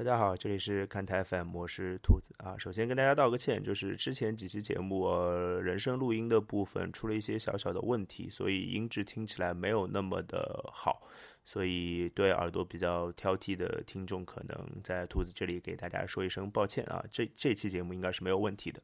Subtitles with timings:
[0.00, 2.56] 大家好，这里是看台 FM，我是兔子啊。
[2.56, 11.06] 首先跟大家道个歉，就是之前几期节目呃、人声录音的部分出了一些小小的问题，所以音质听起来没有那么的好，
[11.44, 17.04] 所以对耳朵比较挑剔的听众，可能在兔子这里给大家说一声抱歉啊。
[17.12, 18.80] 这这期节目应该是没有问题的。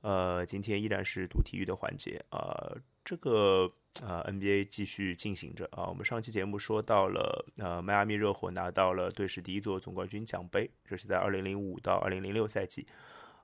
[0.00, 2.74] 呃，今天依然是读体育的环节啊，
[3.04, 3.70] 这个。
[4.02, 5.86] 啊，NBA 继续进行着啊。
[5.86, 12.86] 我们上期节目说到了，呃，迈阿密热火拿到了队史第一座总冠军奖杯，这是在2005到2006赛季。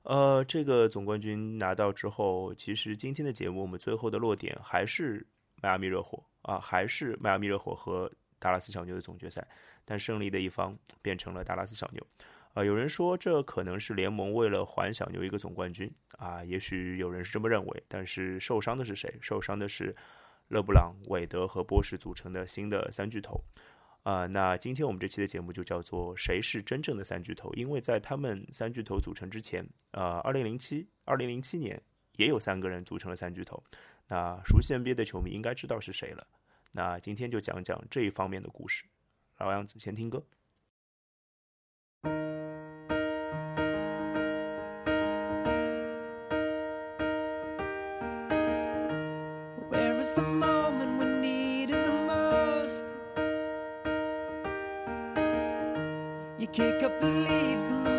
[0.05, 5.27] 呃，这个总冠军拿到之后，其实今天的节目我们最后的落点还是
[5.61, 9.45] 迈阿密热火啊，还是迈阿密热火和达拉斯小牛的总决赛，
[9.85, 12.07] 但胜利的一方变成了达拉斯小牛。
[12.53, 19.13] 啊，有人说这可能是联盟为了还小牛一个总冠军啊，也许有人是这么认为，但是受伤的是谁？
[19.21, 19.97] 受伤的是。
[20.49, 23.43] 勒布朗、韦德和波什组成的新的三巨头，
[24.03, 27.53] 啊，那今天我们这期的节目就叫做“谁是真正的三巨头”？
[27.57, 31.81] 因为在他们三巨头组成之前，呃，二零零七、二零零七年
[32.17, 33.63] 也有三个人组成了三巨头。
[34.07, 36.27] 那熟悉 NBA 的球迷应该知道是谁了。
[36.73, 38.85] 那今天就讲讲这一方面的故事。
[39.39, 40.23] 老样子，先听歌。
[56.55, 57.94] Kick up the leaves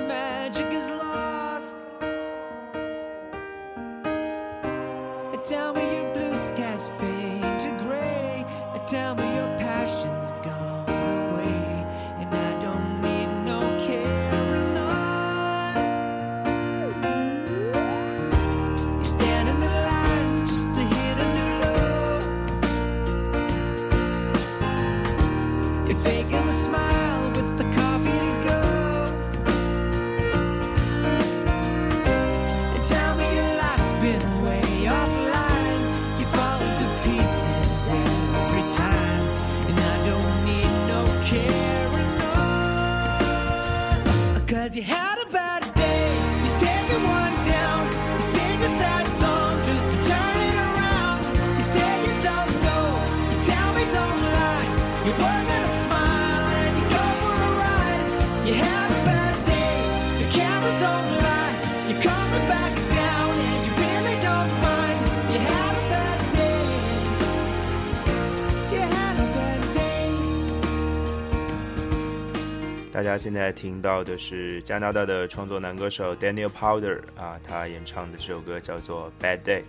[73.17, 79.59] 现在听到的是加拿大的创作男歌手 Daniel Powder 啊，他演唱的这首歌叫做《Bad Day》，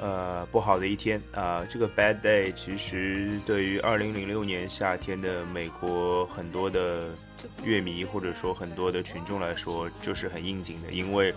[0.00, 1.64] 呃，不好的一天啊。
[1.68, 7.10] 这个 Bad Day 其实对于2006年夏天的美国很多的
[7.64, 11.34] 乐迷或者说很多的群众来说，就是很应景的，因为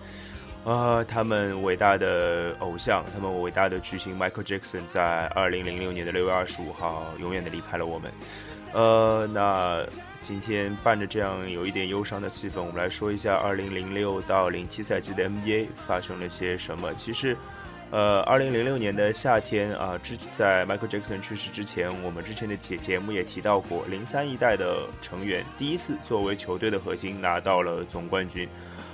[0.64, 8.12] 啊，他们伟大的偶像，他们伟大的巨星 Michael Jackson 在2006年的6月25号永远的离开了我们。
[8.74, 9.86] 呃，那。
[10.30, 16.94] 今天伴着这样有一点忧伤的气氛，我们来说一下2006到07赛季的 NBA 发生了些什么。
[16.94, 17.36] 其实，
[17.90, 28.48] 呃，2006年的夏天啊，之在 Michael Jackson 去世之前，我们之前的节节目也提到过，零三一代的成员第一次作为球队的核心拿到了总冠军，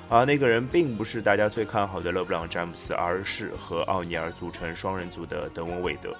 [0.07, 6.15] 而那个人并不是大家最看好的勒布朗詹姆斯，而是和奥尼尔组成双人组的德文韦德。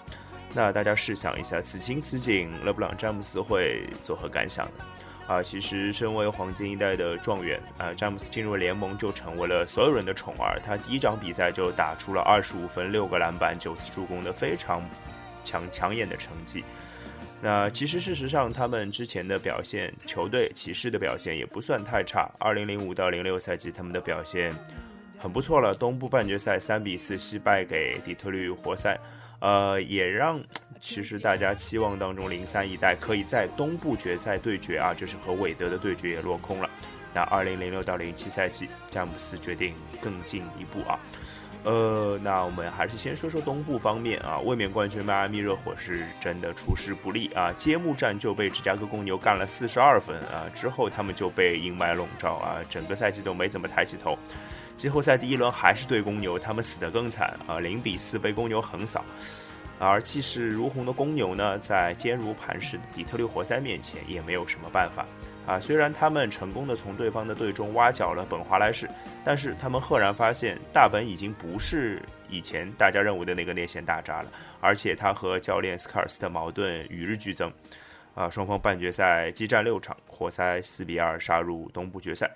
[0.55, 4.85] 那大家试想一下，此情此景，勒布朗詹姆斯会作何感想呢？
[5.27, 10.57] 啊，其实身为黄金一代的状元，啊，詹姆斯进入联盟就成为了所有人的宠儿。
[10.65, 14.81] 他第一场比赛就打出了二十五分、六个篮板、九次助攻的非常
[15.43, 16.63] 抢抢眼的成绩。
[17.41, 22.31] 那其实事实上，他们之前的表现，球队骑士的表现也不算太差。
[22.39, 24.55] 二零零五到零六赛季，他们的表现
[25.19, 25.75] 很不错了。
[25.75, 28.97] 东部半决赛三比四惜败给底特律活塞。
[29.45, 30.41] 呃，也让
[30.81, 36.67] 其实大家期望当中零三一代可以在东部决赛对决啊，就是和韦德的对决也落空了。
[37.13, 40.99] 那二零零六到零七赛季，詹姆斯决定更进一步啊。
[41.63, 54.17] 呃，那我们还是先说说东部方面啊，卫冕冠军迈阿密热火是真的出师不利啊，揭幕战就被芝加哥公牛干了四十二分啊，之后他们就被阴霾笼罩啊，整个赛季都没怎么抬起头。
[54.75, 59.03] 季后赛第一轮还是对公牛，他们死得更惨啊，零比四被公牛横扫。
[59.77, 65.05] 而气势如虹的公牛呢，在坚如磐石的底特律活塞面前也没有什么办法
[65.45, 65.59] 啊。
[65.59, 68.89] 虽然他们成功的从对方的队中挖角了本华莱士，
[69.23, 74.31] 但是他们赫然发现大本已经不是以前大家认为的那个内线大渣了，
[74.61, 77.51] 而且他和教练斯卡尔斯的矛盾与日俱增。
[78.13, 82.31] 啊，双方半决赛激战六场，活塞四比二杀入东部决赛。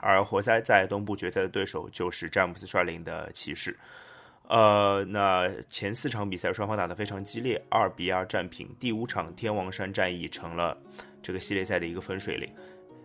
[0.00, 3.76] 而活塞在东部决赛的对手就是詹姆斯率领的骑士。
[4.48, 8.74] 呃，那前四场比赛双方打得非常激烈，二比二战平。
[8.80, 10.76] 第五场天王山战役成了
[11.22, 12.50] 这个系列赛的一个分水岭。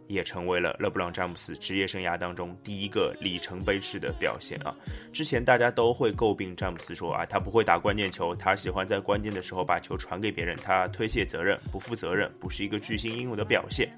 [0.07, 4.75] 也成为了勒布朗詹姆斯职业生涯当中第一个里程碑式的表现啊！
[5.11, 13.89] 之前大家都会诟病詹姆斯说啊，他不会打关键球，他喜欢在关键的时候把球传给别人，他推卸责任，不负责任，不是一个巨星应有的表现。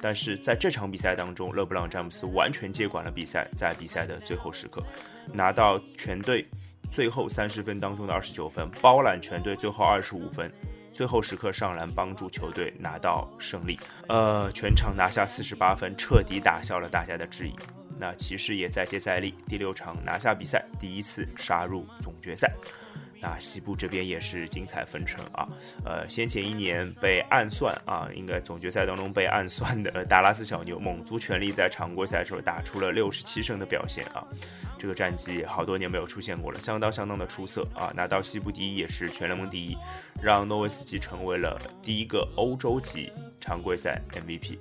[0.00, 4.82] 但是在这场比赛当中，勒布朗詹姆斯完全接管了比赛，在比赛的最后时刻
[5.32, 6.46] 拿到全队
[6.90, 10.50] 最后三十分当中的二十九分，包揽全队最后二十五分。
[10.98, 13.78] 最后时刻上篮帮助球队拿到胜利，
[14.08, 17.54] 呃，全场拿下四十八分，彻底打消了大家的质疑。
[17.96, 22.52] 那骑士也再接再厉，第六场拿下比赛，第一次杀入总决赛。
[23.20, 25.46] 那西部这边也是精彩纷呈啊，
[25.84, 34.26] 呃，先前一年被暗算啊，应该总决赛当中被暗算的达拉斯小牛，猛足全力在常规赛的时候打出了六十七胜的表现啊。
[34.78, 37.92] 这个战绩好多年没有出现过了，相当相当的出色啊！
[37.94, 39.76] 拿到西部第一也是全联盟第一，
[40.22, 44.56] 让诺维斯基成为了第一个欧洲级常规赛 MVP。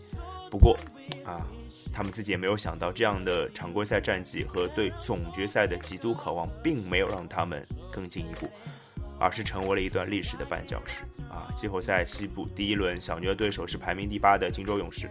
[0.50, 0.78] 不过
[1.24, 1.46] 啊，
[1.94, 8.50] 他们自己也没有想到，这样的常规赛战绩和对总决赛的极度渴望，并没有让他们更进一步，
[9.20, 11.54] 而是成为了一段历史的绊脚石啊！
[11.56, 15.10] 季后赛西部第一轮，小牛的对手是排名第八的金州勇士。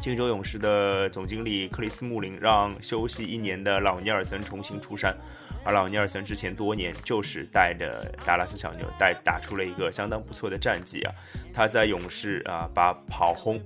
[0.00, 5.14] 金州勇士的总经理克里斯穆林让休息一年的老尼尔森重新出山，
[5.62, 11.12] 而老尼尔森之前多年就是带着达拉斯小牛带打出了一个相当不错的战绩啊，
[11.52, 13.60] 他在勇士啊把跑轰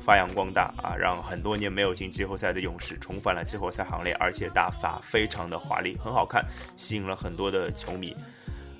[0.00, 6.42] 发扬光大啊，让很多年没有进季后赛的勇士重返了季后赛行列，而且打法非常的华丽，很好看，
[6.76, 8.16] 吸引了很多的球迷，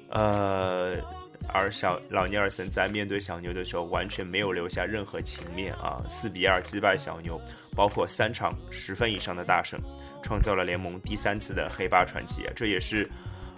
[0.08, 0.96] 呃。
[1.48, 6.04] 而小老尼尔森在面对小牛的时候，完全没有留下任何情面啊！
[6.08, 7.40] 四比二击败小牛，
[7.74, 9.80] 包括三场十分以上的大胜，
[10.22, 12.42] 创造了联盟第三次的黑八传奇！
[12.54, 13.08] 这也是，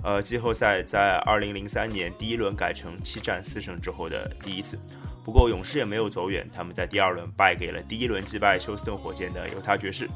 [0.03, 4.79] 呃，季后赛在二零零三年第一轮改成七战四胜之后的第一次。
[5.25, 10.09] 不过勇士也没有走远，他们在第二轮败给了第一轮击败休斯顿火箭的犹他爵士。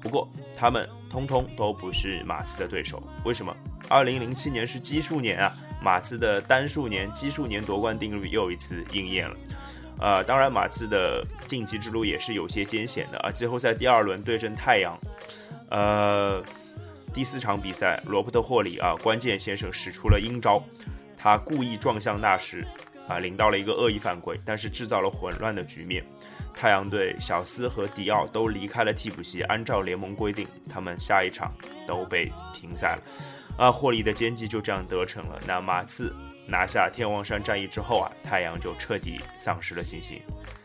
[0.00, 3.54] 不过他们通通都不是马刺的对手，为什么？
[3.88, 5.52] 二零零七年是奇数年啊！
[5.80, 9.36] 马刺的单数年、奇数年夺冠定律又一次应验了。
[10.00, 13.30] 呃，当然，马刺的晋级之路也是有些艰险的啊。
[13.30, 14.96] 季后赛第二轮对阵太阳，
[15.70, 16.42] 呃，
[17.14, 20.62] 第四场比赛，罗伯特霍里啊，关键先生使出了阴招，
[21.16, 22.64] 他故意撞向纳什，
[23.08, 26.04] 啊，领到了一个恶意犯规，但是制造了混乱的局面。
[26.54, 31.52] 太阳队小斯和迪奥都离开了替补席，按照联盟规定，他们下一场
[31.86, 33.02] 都被停赛了。
[33.56, 35.40] 啊，霍利的奸计就这样得逞了。
[35.46, 36.14] 那马刺
[36.46, 40.20] 拿下天王山战役之后啊，太阳就彻底丧失了信心。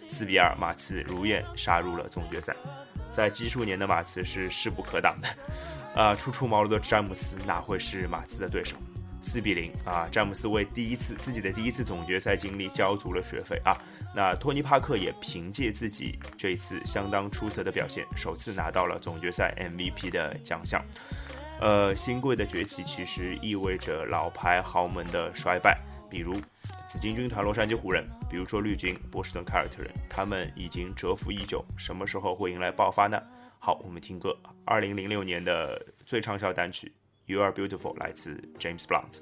[0.09, 2.55] 四比二，马刺如愿杀入了总决赛。
[3.11, 5.27] 在奇数年的马刺是势不可挡的。
[5.95, 8.75] 啊，初出茅庐的詹姆斯哪会是马刺的对手？
[9.21, 13.77] 四比零啊，詹姆斯为第一次自己的第一次总决赛经历交足了学费啊。
[14.15, 20.83] 那托尼帕克也凭借自己这一次相当出色的表现，首次拿到了总决赛 MVP 的奖项。
[21.59, 25.79] 呃，新贵的崛起其实意味着老牌豪门的衰败，
[26.09, 26.35] 比如
[26.87, 33.21] 紫金军团洛杉矶湖人，比如说绿军波士顿凯尔特人，他们已经蛰伏已久，什么时候会迎来爆发呢？
[33.59, 36.87] 好，我们听歌，二零零六年的最畅销单曲
[37.33, 39.21] 《You Are Beautiful》来自 James Blunt。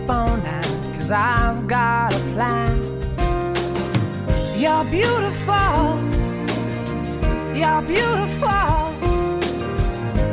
[0.00, 0.64] sleep on that,
[0.94, 2.82] cause I've got a plan.
[4.58, 5.82] You're beautiful,
[7.60, 8.72] you're beautiful,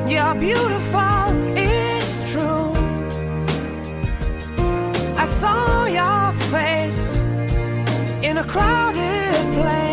[0.08, 2.74] you're beautiful, it's true.
[5.18, 7.18] I saw your face
[8.24, 9.87] in a crowded place,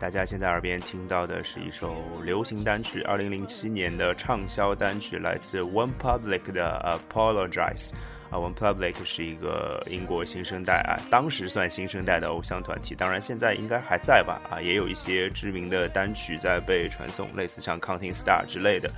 [0.00, 7.90] 大家现在耳边听到的是一首流行单曲，二零零七年的畅销单曲，来自 One Public 的《Apologize》。
[8.30, 14.40] 啊，One Public 是一个英国新生代啊，当时算新生代的偶像团体，当然现在应该还在吧？
[14.50, 18.90] 啊，也有一些知名的单曲在被传颂，类似像《Counting Star》之类的。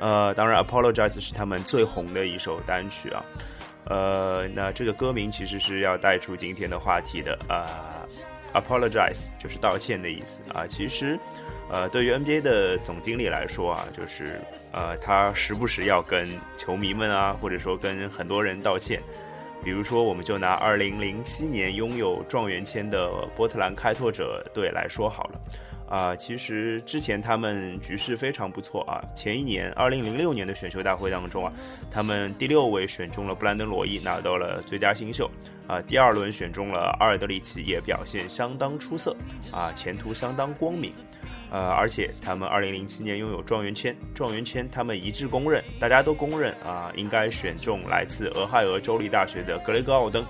[0.00, 3.24] 呃，当然，《Apologize》是他们最红的一首单曲啊。
[3.84, 8.02] 呃，那这个歌名其实是要带出今天的话题的啊。
[8.54, 10.66] Apologize 就是道歉的意思啊。
[10.66, 11.18] 其实，
[11.70, 14.40] 呃，对于 NBA 的总经理来说啊，就是
[14.72, 19.02] 呃，他时不时要跟球迷们啊，或者说跟很多人道歉。
[19.64, 25.40] 比如说，我们就拿2007年拥有状元签的波特兰开拓者队来说好了。
[25.92, 29.04] 啊，其实之前他们局势非常不错啊。
[29.14, 31.52] 前一年，二零零六年的选秀大会当中啊，
[31.90, 35.30] 他们第六位选中了布兰登·罗伊，拿到了最佳新秀。
[35.66, 39.14] 啊，第二轮选中了阿尔德里奇，也表现相当出色，
[39.50, 40.90] 啊，前途相当光明。
[41.50, 50.24] 呃，而且他们二零零七年拥有状元签，状元签他们一致公认，大家都公认啊，应该选中来自俄亥俄州立大学的格雷格·奥登。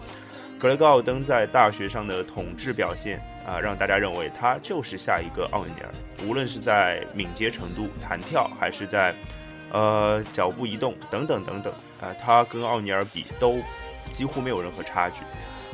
[0.62, 5.90] 格雷格·奥登在大学上的统治表现啊，让大家认为他就是下一个奥尼尔。
[6.24, 9.12] 无论是在敏捷程度、弹跳，还是在
[9.72, 13.58] 呃脚步移动等等等等啊，他跟奥尼尔比都
[14.12, 15.24] 几乎没有任何差距。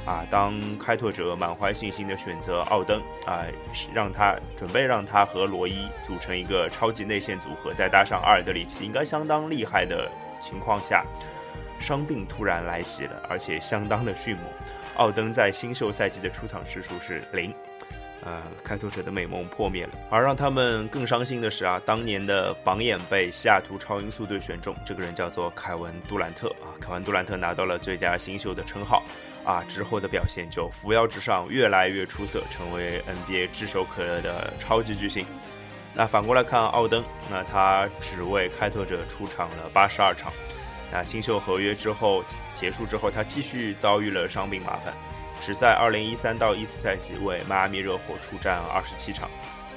[0.07, 3.45] 啊，当开拓者满怀信心的选择奥登啊，
[3.92, 11.04] 让他准备让他和罗伊组成一个超级内线组合，再搭上阿尔德里奇，应该相当厉害的情况下，
[11.80, 14.44] 伤病突然来袭了，而且相当的迅猛。
[14.97, 17.54] 奥登在新秀赛季的出场次数是零，
[18.25, 19.90] 呃，开拓者的美梦破灭了。
[20.11, 29.02] 而让他们更伤心的是啊，当年的榜眼被西雅图超音速队选中，这个人叫做凯文杜兰特啊，凯文杜兰特拿到了最佳新秀的称号。
[29.44, 35.25] 啊，之后的表现就扶摇直上，越来越出色，成为 NBA 炙手可热的超级巨星。
[35.94, 40.30] 那反过来看奥登，那他只为开拓者出场了八十二场。
[40.92, 44.95] 那新秀合约之后结束之后，他继续遭遇了伤病麻烦，
[45.40, 49.28] 只在二零一三到一四赛季为迈阿密热火出战二十七场。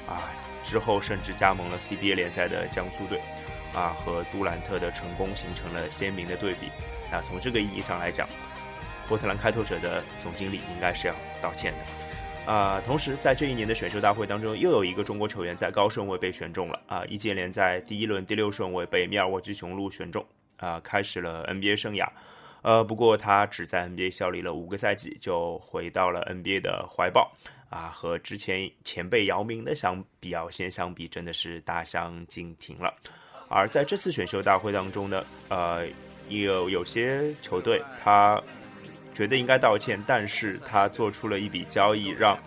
[0.08, 0.30] 啊，
[0.62, 3.20] 之后甚至加盟了 CBA 联赛的江苏队。
[3.74, 6.68] 啊，和杜兰特的成功形成了鲜明的对比。
[7.10, 8.28] 那从这个意义上来讲，
[9.08, 12.52] 波特兰开拓者的总经理应该是要道歉的。
[12.52, 20.22] 啊、同时在这一年的选秀大会当中，又有一个中国球员在高顺位被选中了啊、易建联在第一轮第六顺位被密尔沃基雄鹿选中
[20.62, 22.08] 啊、开始了 NBA 生涯。
[22.62, 27.32] 呃，不过他只在 NBA 效力了五个赛季，就回到了 NBA 的怀抱
[27.68, 32.94] 啊，和之前前辈姚明的相表现相比，真的是大相径庭了。
[33.48, 35.84] 而在这次选秀大会当中呢，呃，
[36.28, 38.40] 有有些球队他
[39.12, 42.38] 觉得应该道歉，但是他做出了一笔交易，让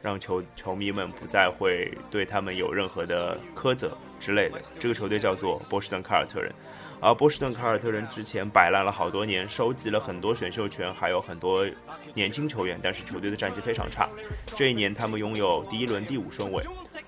[0.00, 4.58] 让球球迷们不再会对他们有任何的苛责之类的。
[4.80, 6.50] 这个球队叫做波士顿凯尔特人。
[7.00, 11.64] 而波士顿凯尔特人之前摆烂了好多年，收集了很多选秀权，还有很多
[12.12, 14.08] 年轻球员，但是球队的战绩非常差。
[14.56, 16.64] 这一年，他们拥有第一轮第五顺位，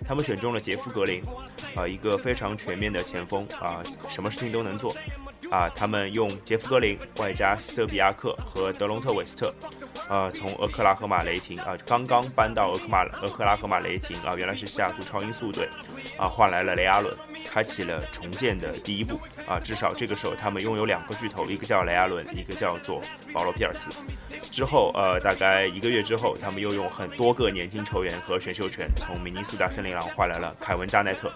[0.07, 1.23] 他们选中了杰夫格林，
[1.75, 4.95] 啊、一个非常全面的前锋啊、什么事情都能做。
[5.51, 9.53] 啊，他们用杰夫格林外加斯特比亚克和德隆特韦斯特，
[10.09, 15.69] 呃，从俄克拉荷马雷霆啊、刚刚搬到俄克马俄克拉荷马雷霆啊、原来是西雅图超音速队，
[16.19, 19.61] 啊，换来了雷阿伦，开启了重建的第一步啊。
[19.61, 23.01] 至少这个时候，他们拥有两个巨头，一个叫雷阿伦，一个叫做
[23.33, 23.91] 保罗皮尔斯。
[24.51, 31.33] 之后，呃，大概一个月之后，他们又用很多个年轻球员和选秀权，从明尼苏达森林狼换来了凯文加奈特。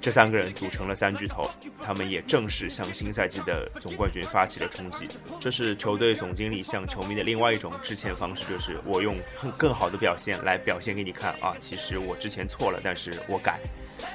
[0.00, 1.42] 这三个人组成了三巨头，
[1.84, 5.08] 他们也正式向新赛季的总冠军发起了冲击。
[5.40, 9.16] 这是球队总经理向球迷的另外一种致歉方式，就是我用
[9.56, 11.54] 更好的表现来表现给你看啊！
[11.58, 13.58] 其实我之前错了，但是我改。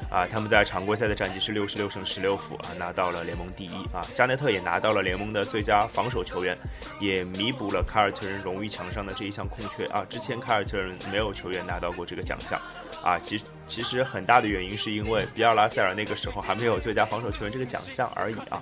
[0.10, 4.02] 啊，他们在常规赛的战绩是六十六胜十六负啊，拿到了联盟第一啊。
[4.14, 6.58] 加内特也拿到了联盟的最佳防守球员，
[7.00, 10.06] 也弥补了凯尔特人荣誉墙上的这一项空缺啊。
[10.10, 12.60] 之前凯尔特人没有球员拿到过这个奖项
[13.04, 13.18] 啊。
[13.20, 18.62] 其实其实很大的原因是因为比尔拉塞尔那个时候还没有最佳防守球员这个奖项而已啊。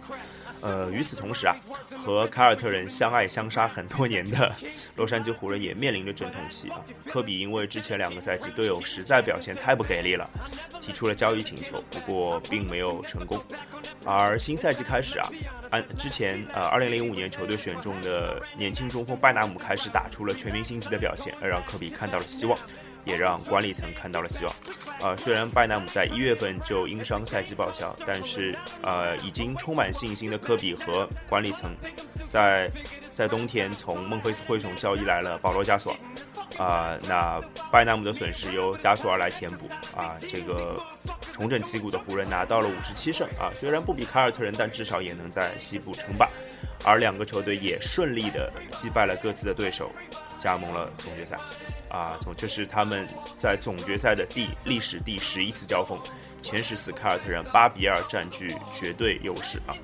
[0.61, 1.55] 呃，与此同时啊，
[1.97, 4.53] 和凯尔特人相爱相杀很多年的
[4.95, 6.81] 洛杉矶湖人也面临着阵痛期啊。
[7.05, 10.29] 科比因为之前两个赛季队友实在表现太不给力了，
[10.81, 13.41] 提出了交易请求，不过并没有成功。
[14.05, 15.29] 而新赛季开始啊，
[15.71, 22.57] 按之前呃2005年球队选中的年轻中锋拜纳姆开始打出了全明星级的表现，而让科比看到了希望。
[23.05, 24.53] 也让管理层看到了希望。
[25.01, 31.75] 呃，虽然拜纳姆在一月份就因伤赛季报销，但是呃，已经充满信心的科比和管理层
[32.27, 32.69] 在
[33.13, 35.99] 在冬天从孟菲斯灰熊交易来了保罗加索尔。
[36.57, 37.39] 啊、那
[37.71, 40.77] 拜纳姆的损失由加索尔来填补啊、这个
[41.31, 46.27] 重整旗鼓的湖人拿到了五十七胜啊，虽然不比凯尔特人，但至少也能在西部称霸。
[46.83, 49.89] 而两个球队也顺利的击败了各自的对手，
[50.37, 51.37] 加盟了总决赛。
[51.89, 55.99] 啊，总这是他们在总决赛的第历史第十一次交锋，
[56.41, 59.75] 前十次凯尔特人八比二占据绝对优势啊。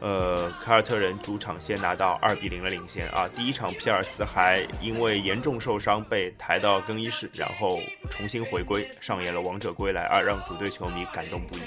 [0.00, 3.28] 呃，凯尔特人主场先拿到二比零的领先啊。
[3.36, 11.60] 第一场皮尔斯还因为严重受伤被抬到更衣室，然后重新回归，上演了王者归来啊，让主队球迷感动不已。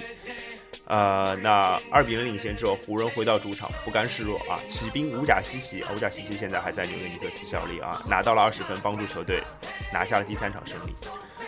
[0.94, 9.42] 呃，那二比零领先之后，湖人回到主场不甘示弱啊，起兵五甲西奇，五甲西奇现在还在纽约尼克斯效力啊，拿到了二十分，帮助球队
[9.92, 10.94] 拿下了第三场胜利。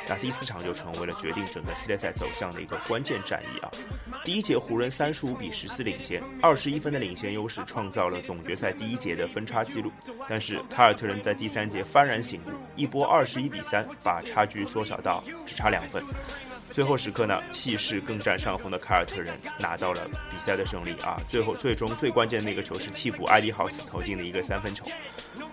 [0.08, 3.70] 那第四场就成为了决定整个系列赛走向的一个关键战役啊！
[4.24, 9.92] 第一节湖人三十五比十四领先，二十一分的领先优势创造了总决赛第一节的分差纪录。
[10.28, 16.04] 但是凯尔特人在第三节幡然醒悟，一波二十一比三把差距缩小到只差两分。
[16.76, 21.18] 最后时刻呢，气势更占上风的凯尔特人拿到了比赛的胜利啊！
[21.26, 24.86] 最后最终最关键的那个球是替补艾迪豪斯投进的一个三分球，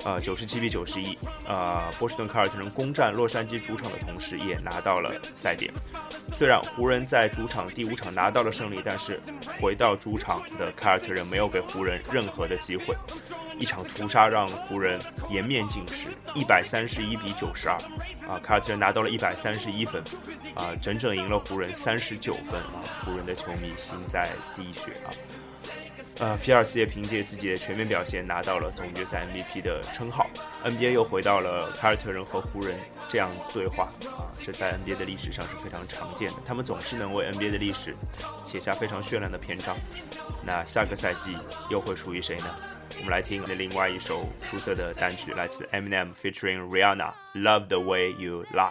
[0.04, 5.72] 呃，九十七比九十一，呃，波士顿凯尔特人攻占洛杉矶主场的同时，也拿到了赛点。
[6.32, 9.20] 虽然湖人在主场第五场拿到了胜利，但是
[9.60, 12.96] 回到主场的凯尔特人没有给湖人任何的机会。
[13.58, 17.76] 一场屠杀让湖人颜面尽失，一百三十一比九十二，
[18.26, 20.02] 啊，凯尔特人拿到了一百三十一分，
[20.56, 25.10] 啊，整整赢了湖人三十九分啊，湖人的球迷心在滴血啊。
[26.22, 30.30] 呃，皮尔斯也凭借自己的全面表现拿到了总决赛 MVP 的称号。
[30.64, 36.36] NBA 又回到了凯尔特人和湖人这样对话啊，这在 NBA 的历史上是非常常见的。
[36.44, 37.96] 他们总是能为 NBA 的历史
[38.46, 39.76] 写下非常绚烂的篇章。
[40.46, 41.36] 那下个赛季
[41.68, 42.46] 又会属于谁呢？
[42.98, 48.70] 我们来听的另外一首出色的单曲，来自 Eminem featuring Rihanna，《Love the Way You Lie》。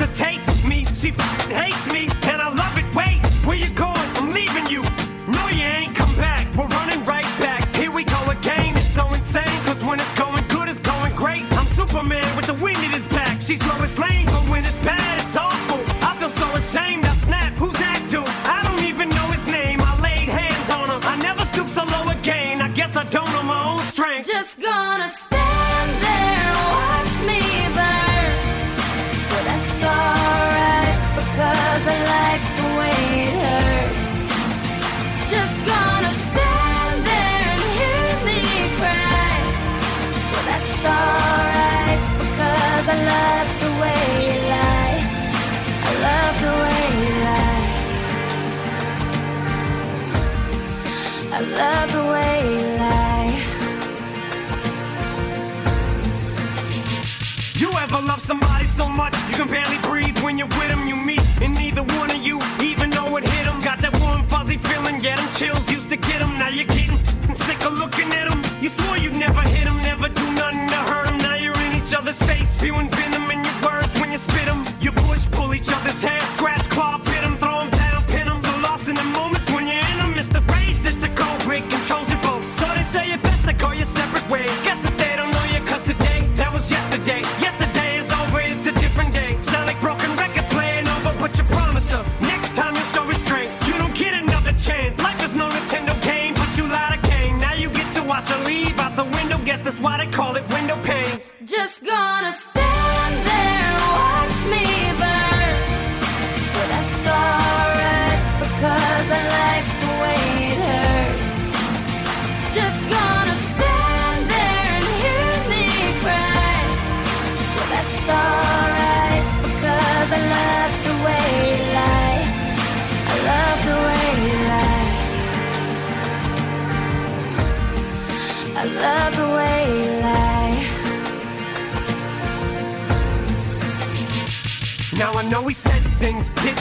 [72.51, 74.65] Spewing venom in your words when you spit them.
[74.81, 76.97] You push, pull each other's hair, scratch, claw,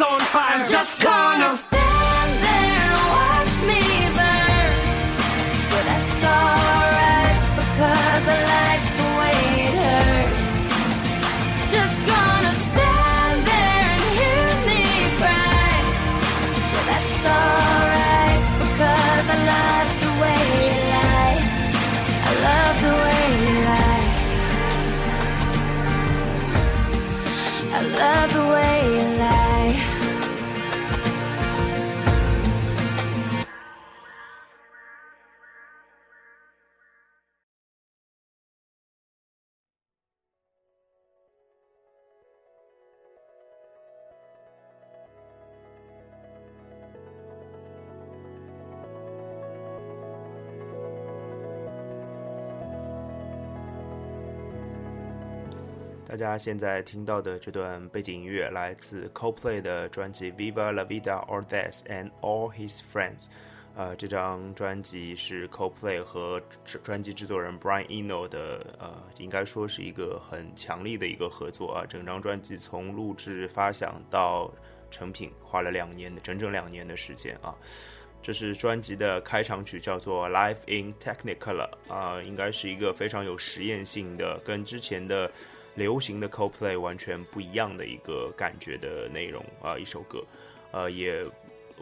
[0.00, 1.77] I'm just gonna.
[56.38, 63.24] 现在听到的这段背景音乐来自 Coldplay 的专辑《Viva La Vida or Death and All His Friends》。
[63.74, 66.40] 呃，这张专辑是 Coldplay 和
[66.82, 71.86] 专辑制作人 Brian Eno 的，呃，应该说是一个很强力的一个合作啊。
[71.86, 74.52] 整张专辑从录制、发想到
[74.90, 77.54] 成品花了两年的整整两年的时间啊。
[78.20, 85.30] 这是专辑的开场曲，叫做《Life in Technicolor》啊，应该是一个非常有实验性的，跟之前的
[85.78, 90.24] 流行的 Coldplay 完全不一样的一个感觉的内容啊，一首歌，
[90.72, 91.24] 呃，也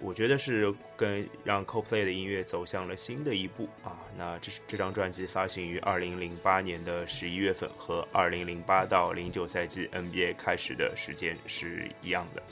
[0.02, 3.96] 我觉得是跟让 Coldplay 的音乐走向了新的一步啊。
[4.18, 12.42] 那这是这张专辑发行于二零零八年的十一月份，和二零零八到零九赛季 NBA 开始的时间是一样的。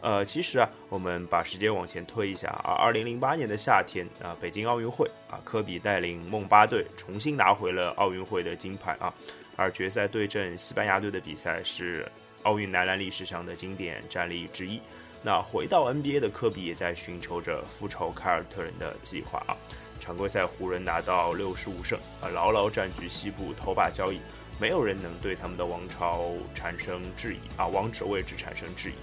[0.00, 9.14] 呃，其实啊，我们把时间往前推一下啊，二零零八年的夏天啊，北京奥运会啊，科比带领梦八队重新拿回了奥运会的金牌啊，
[9.56, 12.10] 而决赛对阵西班牙队的比赛是
[12.42, 14.80] 奥运男篮历史上的经典战例之一。
[15.22, 19.56] 那回到 NBA 的科比也在寻求着复仇凯尔特人的计划啊。
[20.00, 24.20] 常规赛湖人拿到六十五胜啊，牢牢占据西部头把交椅，
[24.58, 28.94] 没有人能对他们的王朝产生质疑啊，王者位置产生质疑。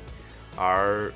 [0.58, 1.10] 而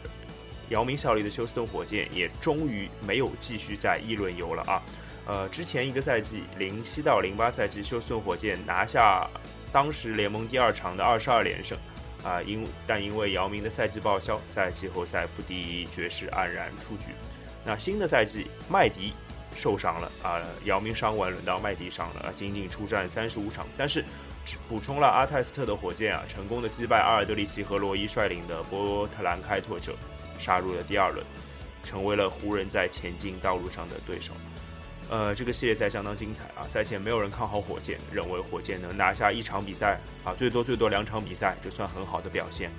[0.69, 4.81] 姚明效力的休斯顿火箭也终于没有继续在议论游了啊。
[5.25, 9.29] 呃，之前一个赛季零七到零八赛季，休斯顿火箭拿下
[9.71, 11.77] 当时联盟第二长的二十二连胜。
[12.23, 17.09] 啊，因但因为姚明的赛季报销，在季后赛不敌爵士黯然出局。
[17.65, 19.11] 那新的赛季，麦迪
[19.57, 24.05] 受伤了啊，姚明伤完，轮到麦迪上了，仅仅出战三十五场，但是
[24.69, 29.93] 补充了阿泰斯特的火箭啊，成功的击败阿尔德里奇和罗伊率领的波特兰开拓者，
[30.39, 31.25] 杀入了第二轮，
[31.83, 34.31] 成为了湖人在前进道路上的对手。
[35.09, 36.67] 呃，这个系列赛相当精彩啊！
[36.67, 42.71] 赛前没有人看好火箭，认为火箭能拿下一场比赛啊，最多最多两场比赛就算很好的表现。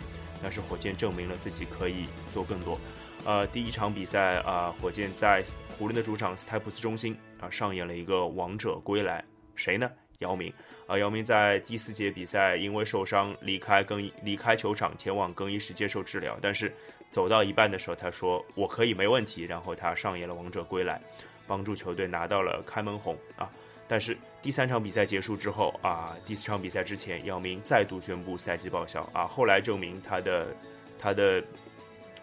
[0.43, 2.79] 但是火箭证明了自己可以做更多。
[3.25, 5.45] 呃，第一场比赛啊，火箭在
[5.79, 9.91] 湖人的主场斯台普斯中心啊，上演了一个王者归来，谁呢？
[10.19, 10.53] 姚明
[10.87, 10.99] 啊！
[10.99, 16.39] 姚明在第四节比赛因为受伤离开更衣离开球场，前往更衣室接受治疗。
[16.43, 16.73] 但是
[17.11, 21.01] 走到一半的时候，他说：“我可以，没问题。”然后他上演了王者归来。
[21.47, 23.51] 帮助球队拿到了开门红啊！
[23.87, 29.27] 但是第三场比赛结束之后啊，第四场比赛之前，姚明再度宣布赛季报销啊。
[29.27, 30.57] 后来证明他的
[30.99, 31.43] 他的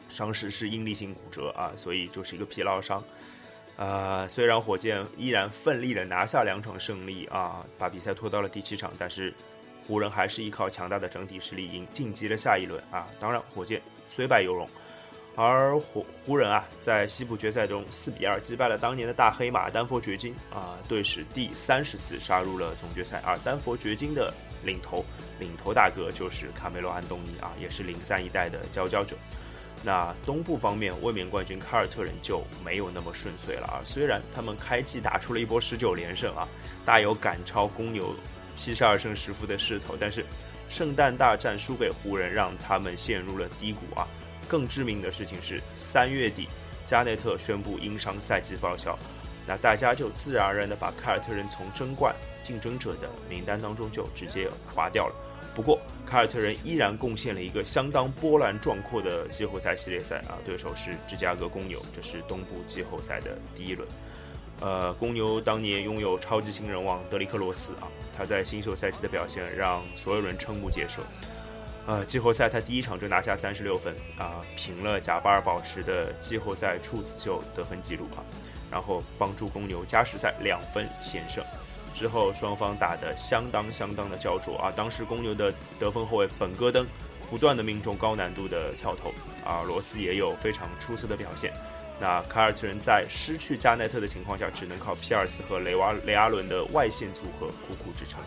[0.09, 3.03] 伤势是应力性骨折啊，所以就是一个疲劳伤。
[3.77, 9.33] 啊，虽然火箭依然奋力的拿下两场胜利啊，把比赛拖到了第七场，但是
[9.87, 13.07] 湖人还是依靠强大的整体实力赢晋级了下一轮啊。
[13.19, 14.67] 当然，火箭虽败犹荣。
[15.35, 23.21] 而湖湖人啊，在西部决赛中四比二击败了当年的大黑马丹佛掘金啊，队史第三十次杀入了总决赛。
[23.25, 25.05] 而丹佛掘金的领头
[25.39, 29.15] 领头大哥就是卡梅罗安东尼啊，也是零三一代的佼佼者。
[29.83, 33.81] 那东部方面，卫冕冠军凯尔特人就没有那么顺遂了啊。
[33.83, 36.47] 虽然他们开季打出了一波十九连胜啊，
[36.85, 38.13] 大有赶超公牛
[38.53, 40.23] 七十二胜十负的势头，但是
[40.69, 44.05] 圣诞大战输给湖人，让他们陷入了低谷啊。
[44.51, 46.49] 更致命的事情是，三月底，
[46.85, 48.99] 加内特宣布因伤赛季报销，
[49.47, 55.15] 那大家就自然而然的把凯尔特人从争冠竞争者的名单当中就直接划掉了。
[55.55, 63.87] 不过，凯尔特人依然贡献了一个相当波澜壮阔的季后赛系列赛啊，对手是芝加哥公牛，这是东部季后赛的第一轮。
[64.59, 67.87] 呃，公牛当年拥有超级新人王德里克罗斯啊，
[68.17, 71.01] 他在新秀赛季的表现让所有人瞠目结舌。
[71.87, 78.23] 呃，季后赛他第一场就拿下三十六分啊，平了贾巴尔保持的季后赛处子秀得分记录啊，
[78.71, 81.43] 然后帮助公牛加时赛两分险胜。
[81.93, 86.87] 之后双方打得相当相当的焦灼啊，当时公牛的得分后卫本戈登
[87.29, 89.11] 不断的命中高难度的跳投
[89.43, 91.51] 啊，罗斯也有非常出色的表现。
[91.99, 98.21] 那凯尔特人在失去加内特的情况下，只能靠皮尔斯和雷瓦雷阿伦的外线组合苦苦支撑。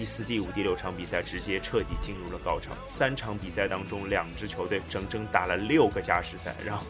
[0.00, 2.70] 第四、第五、第六场比赛直接彻底进入了高潮。
[2.86, 6.82] 三场比赛当中，两支球队整整打了六个加时赛，让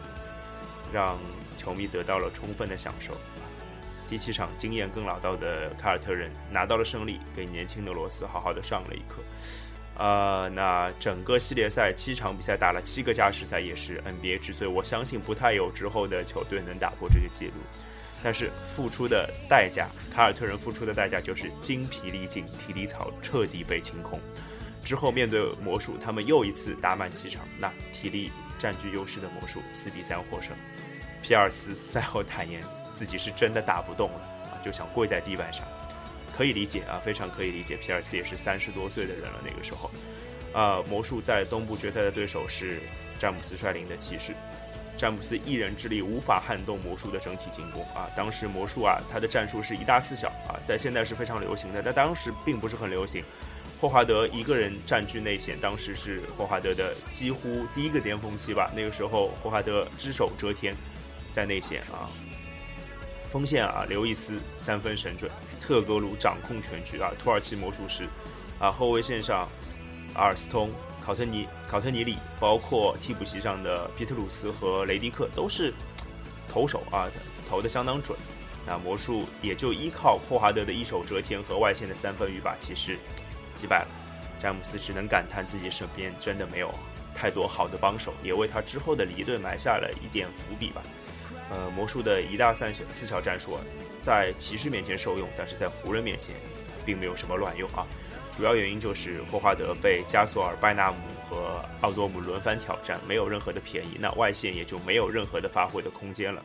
[0.93, 1.19] 让
[1.57, 3.11] 球迷得到了充分的享受。
[4.07, 9.21] 第七场，经验更老道的凯尔特人拿到了胜利，给年轻的罗斯好好的上了一课。
[9.97, 14.65] 呃，那整个系列赛七场比赛打了七个加时赛，也是 NBA 之最。
[14.65, 17.55] 我相信不太有之后的球队能打破这个记录。
[18.23, 24.19] 但是付出的代价，凯尔特人付出的代价就是精疲力尽，体力槽彻底被清空。
[24.83, 30.55] 之后面对魔术，他们又一次打满七场，那体力占据优势的魔术四比三获胜。
[31.21, 35.63] 皮尔斯赛后坦言自己是真的打不动了啊，就想跪在地板上。
[36.35, 37.75] 可以理解啊，非常可以理解。
[37.75, 39.91] 皮尔斯也是三十多岁的人了，那个时候。
[40.53, 42.79] 啊，魔术在东部决赛的对手是
[43.19, 44.33] 詹姆斯率领的骑士。
[45.01, 48.07] 詹姆斯一人之力无法撼动魔术的整体进攻啊！
[48.15, 53.23] 当时魔术啊，他的战术是一大四小啊，在现在是非常流行的，在当时并不是很流行。
[53.79, 58.71] 霍华德一个人占据内线，当时是霍华德的几乎第一个巅峰期吧。
[58.75, 60.75] 那个时候，霍华德只手遮天，
[61.33, 62.05] 在内线啊，
[63.31, 68.03] 锋线啊，刘易斯三分神准，特格鲁掌控全局啊，土耳其魔术师
[68.59, 69.49] 啊，后卫线上
[70.13, 70.69] 阿尔斯通、
[71.05, 75.73] 考特尼考特尼里，包括替补席上的皮特鲁斯和雷迪克都是
[76.47, 77.09] 投手啊，
[77.49, 78.17] 投的相当准。
[78.67, 82.97] 那魔术也就依靠霍华德的一手遮天和外线的三分雨把，其实
[83.55, 83.87] 击败了
[84.39, 86.71] 詹姆斯，只能感叹自己身边真的没有
[87.15, 90.81] 太多好的帮手，也为他之后的离队埋下了一点伏笔吧。
[91.49, 93.57] 呃，魔术的一大三小四小战术，
[93.99, 96.35] 在骑士面前受用，但是在湖人面前
[96.85, 97.85] 并没有什么卵用啊。
[98.35, 100.97] 主要原因就是霍华德被加索尔、拜纳姆
[101.29, 106.43] 和奥多姆轮番挑战，没有任何的便宜，那外线也就没有任何的发挥的空间了。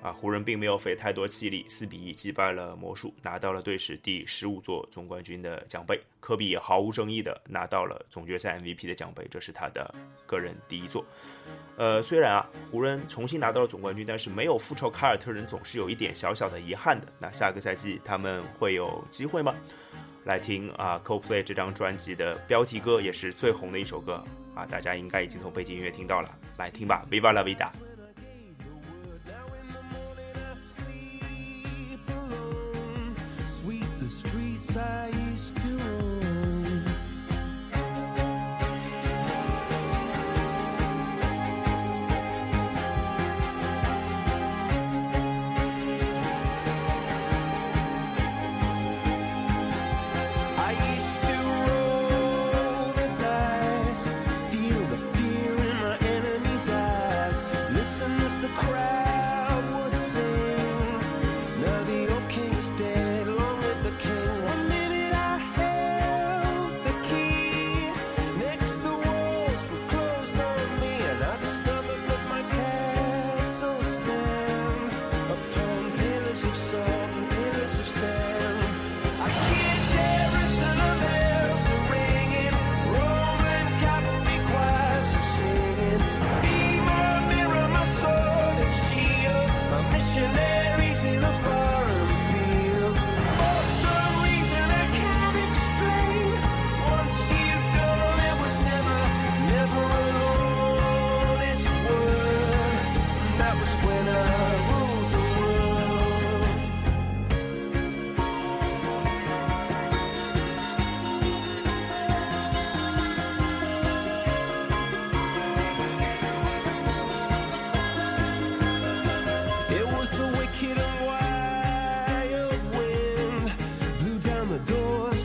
[0.00, 6.00] 啊，湖人并没有费太多气力，四比一击败了魔术，拿到了队史第十五座总冠军的奖杯。
[6.18, 9.94] 科比也毫无争议的拿到了总决赛 MVP 的奖杯，这是他的
[10.26, 11.04] 个人第一座。
[11.76, 17.06] 呃，虽然啊，湖人重新拿到了总冠军，但是没有复仇凯尔特人总是有一点小小的遗憾的。
[17.18, 19.54] 那下个赛季他们会有机会吗？
[20.24, 24.22] 来听啊，Coldplay 这张专辑的标题歌也是最红的一首歌
[24.54, 27.68] 啊，大家应该已经从背景音乐听到了，来听吧，Viva la vida。
[33.46, 34.62] Sweep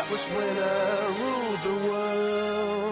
[0.00, 2.89] that was when I ruled the world.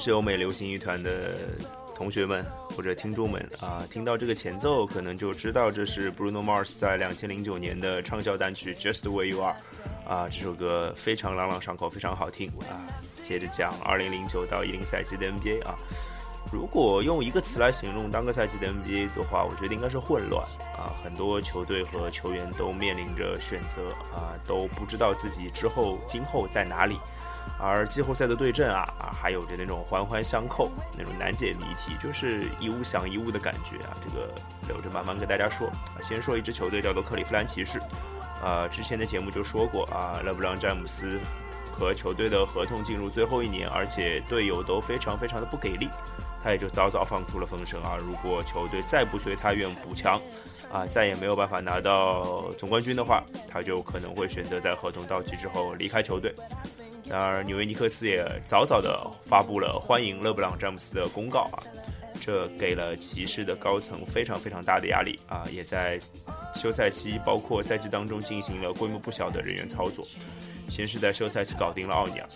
[0.00, 1.34] 是，欧美流行乐团的
[1.94, 2.42] 同学们
[2.74, 9.54] 或者听众们啊，听到这个前奏，可能就知道这是 Bruno Mars 在两千零九年的畅销单曲《Just the Way You Are》
[10.10, 12.80] 啊，这首歌非常朗朗上口，非常好听啊。
[13.22, 15.76] 接着讲二零零九到一零赛季的 NBA 啊，
[16.50, 20.42] 如果用一个词来形容当个赛季的 NBA 的话，我觉得应该是混乱
[20.78, 26.96] 啊，很多球队和球员都面临着选择啊，都不知道自己之后今后在哪里。
[27.58, 33.96] 而季后赛的对阵啊啊，还有着那种环环相扣、那种难解谜题，就是一物降一物的感觉啊。
[34.02, 34.28] 这个
[34.68, 35.66] 留着慢慢跟大家说。
[35.68, 37.78] 啊先说一支球队叫做克利夫兰骑士，
[38.42, 41.18] 啊，之前的节目就说过啊，勒布朗詹姆斯
[41.70, 45.88] 和球队的合同进入最后一年，而且队友都非常非常的不给力，
[46.42, 50.20] 他也就早早放出了风声啊，如果球队再不随他愿补强。
[50.72, 56.32] 啊，再也没有办法拿到总冠军的话，他就可能会选择在合同到期之后离开球队。
[57.10, 61.58] 然而，纽约尼克斯也早早的发布了欢迎勒布朗詹姆斯的公告啊，
[62.20, 65.98] 这给了骑士的高层非常非常大的压力啊，也在
[66.54, 70.06] 休赛期包括赛季当中进行了规模不小的人员操作。
[70.68, 72.28] 先是在休赛期搞定了奥尼尔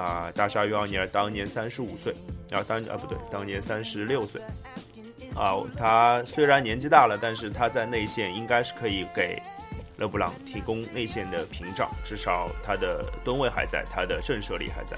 [0.00, 2.14] 啊，大鲨鱼奥尼尔当年三十五岁，
[2.52, 4.40] 啊当啊不对，当年三十六岁
[5.34, 9.42] 啊，他虽然年纪大了，但是他在内线应该是可以给
[10.00, 14.96] 勒布朗提供内线的屏障，至少他的吨位还在，他的震慑力还在。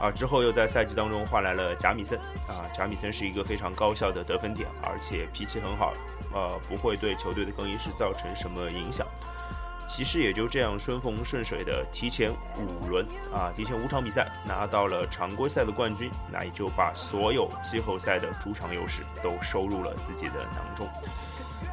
[0.00, 2.16] 啊，之后又在赛季当中换来了贾米森
[2.46, 5.92] 啊，贾米森是一个非常高效的得分点，而且脾气很好，
[6.32, 9.04] 呃，不会对球队的更衣室造成什么影响。
[9.88, 20.86] 骑士也就这样顺风顺水的提前五轮啊，提前五场比赛拿到了常规赛的冠军，那也就把所有季后赛的主场优势都收入了自己的囊中。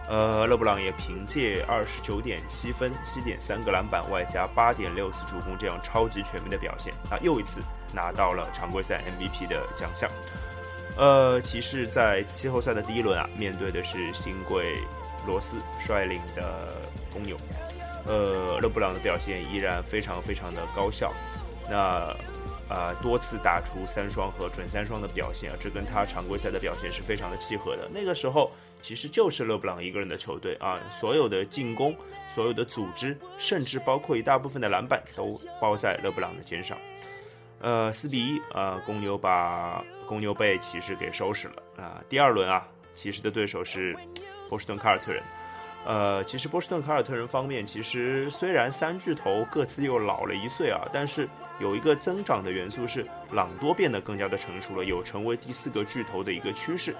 [0.07, 7.59] 呃，勒布朗也凭借二十九点七分、七点三个篮板，外加八点六次助攻这样超级全面的表现，啊，又一次
[7.91, 10.09] 拿到了常规赛 MVP 的奖项。
[10.95, 14.77] 呃，骑士在季后赛的第一轮啊，面对的是新贵
[15.25, 16.73] 罗斯率领的
[17.11, 17.35] 公牛。
[18.05, 21.11] 呃，勒布朗的表现依然非常非常的高效，
[21.67, 22.15] 那
[22.69, 27.89] 呃多次打出三双和准三双的表现啊，这跟他常规赛的表现是非常的契合的。
[27.91, 28.51] 那个时候
[28.81, 31.95] 其实就是勒布朗一个人的球队啊，所有的进攻、
[32.29, 36.77] 所有的组织，甚至包括一大部分的篮板都包在勒布朗的肩上。
[37.59, 42.03] 呃，四比一啊，公牛把公牛被骑士给收拾了啊。
[42.07, 43.95] 第二轮啊，骑士的对手是
[44.49, 45.23] 波士顿凯尔特人。
[45.87, 56.95] 呃，其实波士顿凯尔特人方面，其实虽然三巨头各自又老了一岁啊，但是有一个增长的元素是朗多变得更加的成熟了，有成为第四个巨头的一个趋势。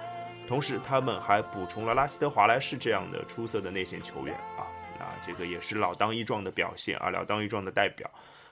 [0.46, 4.64] 同时，他们还补充了拉希德华莱士这样的出色的内线球员啊，
[4.98, 8.08] 那这个也是老当益壮的表现啊，老当益壮的代表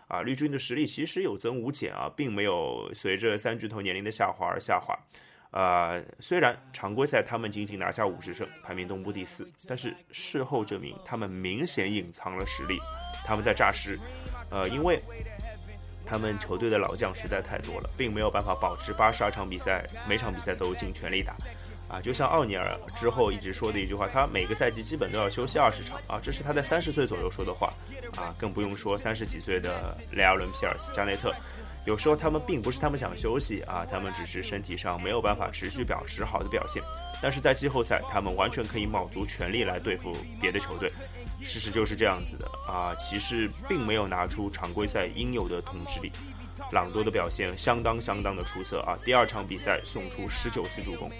[0.08, 0.22] 啊。
[0.22, 4.98] 绿军的实力其实有增无减啊，并没有随着三巨头年龄的下滑而下滑。
[5.52, 12.76] 呃，虽然常规赛他们仅仅拿下五十胜，排名东部第四，但是事后证明他们明显隐藏了实力，
[13.24, 13.96] 他们在诈尸。
[14.50, 15.00] 呃，因为
[16.04, 21.36] 他们球队的老将实在太多了，并没有办法保持八十二场比赛每场比赛都尽全力打。
[21.88, 27.72] 啊，就像奥尼尔之后一直说的一句话，他每个赛季基本都要休息二十场啊，这是他在三十岁左右说的话
[28.16, 31.32] 啊，更不用说三十几岁的雷阿伦·皮尔斯、加内特。
[31.84, 36.82] 有时候他们并不是他们想休息啊，他们只是身体上没有办法持续保持好的表现。
[37.22, 40.90] 但是在季后赛，他们完全可以卯足全力来对付别的球队。
[41.42, 46.10] 事实就是这样子的啊，骑士并没有拿出常规赛应有的统治力。
[46.72, 51.10] 朗多的表现相当相当的出色啊，第二场比赛送出十九次助攻，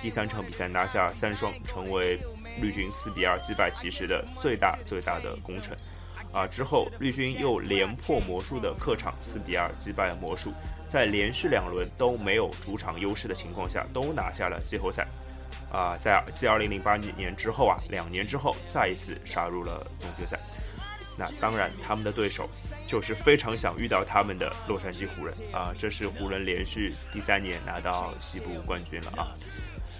[0.00, 2.18] 第三场比赛拿下三双，成为
[2.60, 5.76] 绿军四比二击败骑士的最大最大的功臣。
[6.32, 6.46] 啊！
[6.46, 10.50] 之后绿军又连破魔术的客场四比二击败魔术，
[10.88, 15.06] 在连续两轮都没有主场优势的情况下，都拿下了季后赛。
[15.70, 20.38] 啊，在继二零零八年之后啊，两年之后再一次杀入了总决赛。
[21.22, 22.50] 那当然，他们的对手
[22.84, 25.72] 就是非常想遇到他们的洛杉矶湖人啊！
[25.78, 29.30] 这是湖人连续第三年拿到西部冠军了啊！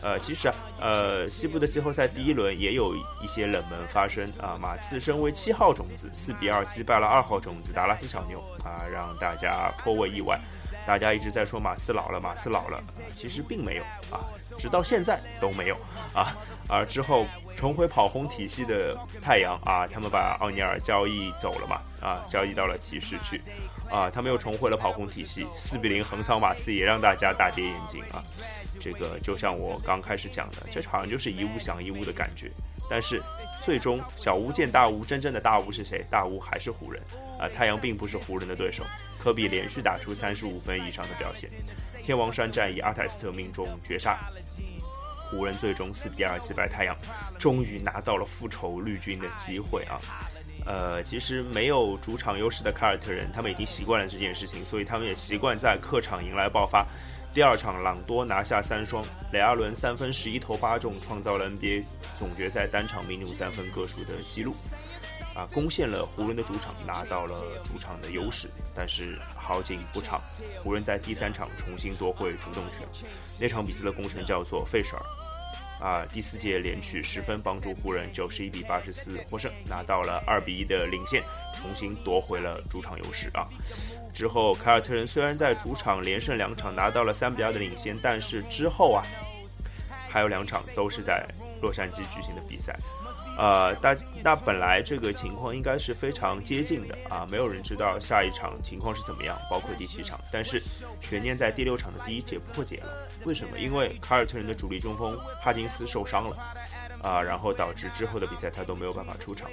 [0.03, 4.59] 呃，其实啊，呃，西部的季后赛第一轮也有一些冷门发生啊。
[4.61, 10.41] 马刺身为七号种子，四比二击败了二号种子达拉斯小牛啊，让大家颇为意外。
[10.87, 12.83] 大家一直在说马刺老了，马刺老了，
[13.15, 14.25] 其实并没有啊，
[14.59, 15.77] 直到现在都没有
[16.13, 16.37] 啊。
[16.69, 17.27] 而之后
[17.57, 23.41] 重回跑轰体系的太阳啊，他们把奥尼尔交易走了嘛啊，交易到了骑士去
[23.91, 28.25] 啊，他们又重回了跑轰体系，四比零横扫马刺，也让大家大跌眼镜啊。
[28.81, 32.51] 这个就像我刚开始讲的，这好像就是一物降一物的感觉。
[32.91, 33.23] 但是
[33.61, 36.05] 最终小巫见大巫，真正的大巫是谁？
[36.11, 37.01] 大巫还是湖人
[37.39, 38.85] 啊、太阳并不是湖人的对手。
[39.23, 41.49] 科比连续打出三十五分以上的表现，
[42.03, 44.19] 天王山战役阿泰斯特命中绝杀，
[45.31, 46.97] 湖人最终四比二击败太阳，
[47.39, 50.01] 终于拿到了复仇绿军的机会啊！
[50.67, 56.85] 呃，其实没有主场优势的凯尔特人，他们已经习惯了这件事情，所以他们也习惯在客场迎来爆发。
[57.33, 61.85] 第二场，朗多拿下三双，雷阿伦三分十一投八中，创造了 NBA
[62.17, 64.57] 总决赛单场命中三分个数的纪录，
[65.35, 68.51] 啊，攻陷了湖人的主场，拿到了主场的优势。
[68.75, 70.21] 但是好景不长，
[70.63, 72.87] 湖人在第三场重新夺回主动权。
[73.39, 75.03] 那场比赛的功臣叫做费舍尔。
[75.81, 83.49] 啊，第四节连取十分，帮助湖人九十一比八十四获胜，拿到了二比一的领先，重新夺回了主场优势啊。
[84.15, 89.03] 之后，凯尔特人虽然在主场连胜两场，拿到了三比二的领先，但是之后啊，
[90.09, 91.27] 还有两场都是在
[91.61, 92.79] 洛杉矶举行的比赛。
[93.39, 100.21] 呃，大那本来这个情况应该是非常接近的啊，没有人知道下一场情况是怎么样，包括第七场。
[100.31, 100.63] 但是
[101.01, 103.59] 悬念在第六场的第一节破解了，为什么？
[103.59, 106.37] 因为凯尔特人的主力中锋帕金斯受伤了，
[107.03, 109.49] 啊，然后导致之后的比赛他都没有办法出场，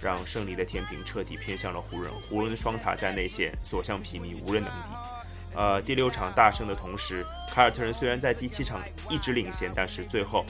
[0.00, 2.12] 让胜利的天平彻底偏向了湖人。
[2.22, 4.88] 湖人的双塔在内线所向披靡，无人能敌。
[5.56, 10.44] 呃，第六场大胜的同时，凯尔特人虽然在第七场一直领先，但是最后。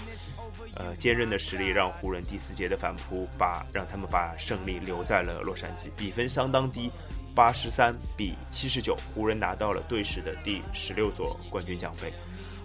[0.79, 6.91] 呃，坚韧的实力让湖人第四节的反扑把让他们把胜利留在了洛杉矶，比分相当低，
[7.35, 12.13] 八十三比七十九，湖人拿到了队史的第十六座冠军奖杯，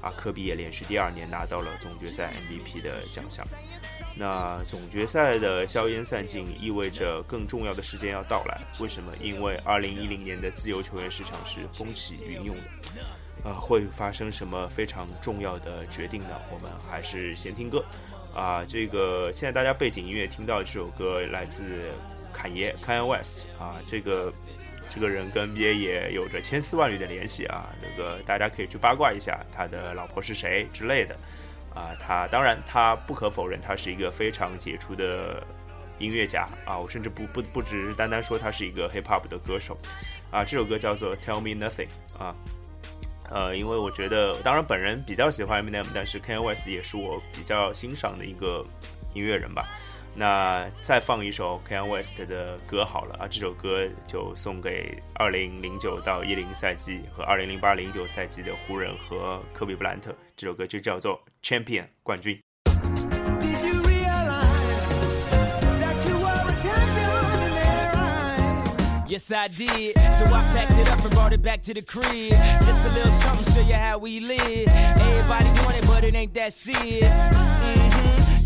[0.01, 3.47] 啊，科比也连续第二年拿到了总决赛 MVP 的奖项。
[4.15, 8.59] 那总决赛的硝烟散尽，意味着更重要的时间要到来。
[8.79, 9.11] 为什么？
[9.21, 13.01] 因为二零一零年的自由球员市场是风起云涌的。
[13.43, 16.39] 啊，会发生什么非常重要的决定呢？
[16.53, 17.83] 我们还是先听歌。
[18.35, 21.81] 啊，这个现在大家背景音乐听到这首歌来自
[22.31, 24.31] 侃爷 Kanye West 啊，这个
[24.89, 27.73] 这个人跟 NBA 也有着千丝万缕的联系啊。
[27.81, 31.17] 这个大家可以去八卦一下他的老婆是谁之类的。
[31.73, 35.41] 啊，他当然他不可否认他是一个非常杰出的
[35.99, 39.77] 音乐家啊，我甚至不不不只是单单说他是一个 Hip Hop 的歌手。
[40.31, 42.35] 啊，这首歌叫做 Tell Me Nothing 啊。
[43.29, 48.65] 呃，因为我觉得，当然本人比较喜欢 Eminem，但是 Kanye West 也是我比较欣赏的一个
[49.13, 49.69] 音乐人吧。
[50.13, 60.13] 那再放一首 Kanye West 的歌好了啊，这首歌就送给2009到10赛季和2008-09赛季的湖人和科比布兰特。
[60.35, 62.37] 这首歌就叫做 Champion 冠军。
[63.39, 64.41] Did you realize
[65.79, 69.07] that you were a champion in their eyes?
[69.07, 69.97] Yes, I did.
[70.13, 72.31] So I packed it up and brought it back to the crib.
[72.65, 74.67] Just a little something, show you how we live.
[74.67, 77.15] Everybody want it, but it ain't that serious.
[77.31, 77.90] hmm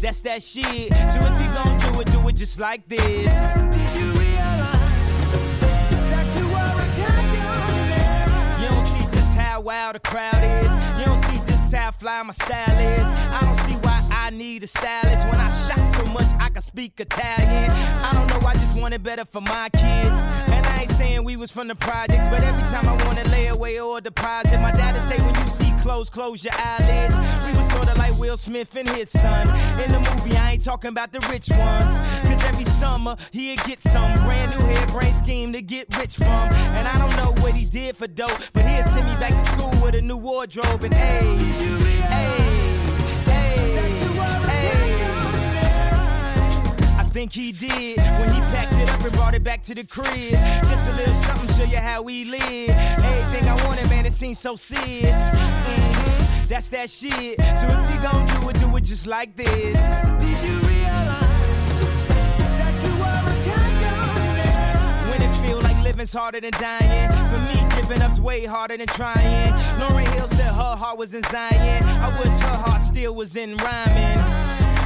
[0.05, 0.93] That's that shit.
[1.09, 3.01] So if you gon' do it, do it just like this.
[3.01, 5.31] Did you realize
[6.11, 8.61] that you were a champion?
[8.61, 10.71] You don't see just how wild the crowd is.
[10.99, 13.07] You don't see just how fly my style is.
[13.07, 16.61] I don't see why I need a stylist when I shot so much I can
[16.61, 17.71] speak Italian.
[17.71, 20.54] I don't know, I just want it better for my kids.
[20.75, 23.79] I ain't saying we was from the projects, but every time I wanna lay away
[23.79, 27.15] or deposit, my dad'd say when you see clothes, close your eyelids.
[27.45, 29.47] We was sorta like Will Smith and his son.
[29.79, 31.91] In the movie, I ain't talking about the rich ones.
[32.27, 36.27] Cause every summer, he'd get some brand new hairbrain scheme to get rich from.
[36.77, 39.45] And I don't know what he did for dope, but he'd send me back to
[39.53, 41.94] school with a new wardrobe and hey,
[47.15, 50.33] think he did when he packed it up and brought it back to the crib.
[50.67, 52.69] Just a little something, show you how we live.
[52.71, 55.15] Everything I wanted, man, it seems so serious.
[55.15, 57.39] Mhm, That's that shit.
[57.39, 59.79] So if you gon' do it, do it just like this.
[60.19, 61.79] Did you realize
[62.59, 65.09] that you were a in?
[65.09, 67.11] When it feel like living's harder than dying.
[67.31, 69.53] For me, giving up's way harder than trying.
[69.79, 71.81] Lauren Hill said her heart was in Zion.
[71.85, 74.19] I wish her heart still was in rhyming.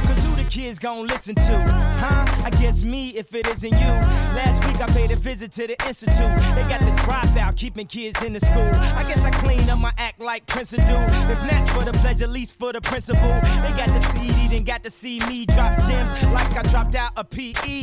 [0.06, 1.89] Cause who the kids gon' listen to?
[2.02, 2.24] Huh?
[2.44, 3.92] I guess me if it isn't you.
[4.34, 6.16] Last week I paid a visit to the institute.
[6.56, 8.70] They got the dropout, keeping kids in the school.
[9.00, 10.78] I guess I clean up my act like Prince do.
[10.78, 13.20] If not for the pleasure, least for the principle.
[13.20, 17.12] They got the CD, then got to see me drop gems like I dropped out
[17.16, 17.24] a.
[17.30, 17.82] PE.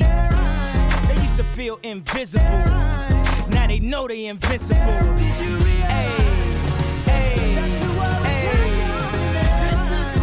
[1.07, 2.43] They used to feel invisible.
[3.49, 4.77] Now they know they invincible.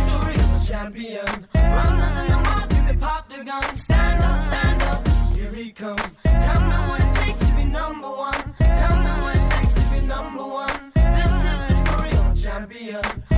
[0.07, 1.53] Story of a champion.
[3.43, 3.76] The.
[3.76, 6.20] Stand up, stand up, here he comes.
[6.22, 8.55] Tell me what it takes to be number one.
[8.59, 10.93] Tell me what it takes to be number one.
[10.95, 13.34] This is the story of champion.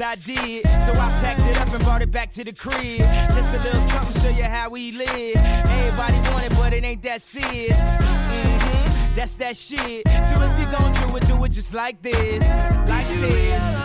[0.00, 0.66] Yes, I did.
[0.86, 2.98] So I packed it up and brought it back to the crib.
[2.98, 5.36] Just a little something, show you how we live.
[5.36, 7.78] Everybody want it, but it ain't that serious.
[7.78, 10.08] hmm That's that shit.
[10.24, 12.42] So if you gon' do it, do it just like this.
[12.88, 13.79] Like this.